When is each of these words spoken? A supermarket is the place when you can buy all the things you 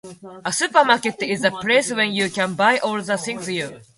A 0.43 0.51
supermarket 0.51 1.21
is 1.21 1.41
the 1.41 1.51
place 1.51 1.93
when 1.93 2.11
you 2.11 2.27
can 2.27 2.55
buy 2.55 2.79
all 2.79 2.99
the 3.03 3.17
things 3.19 3.47
you 3.47 3.79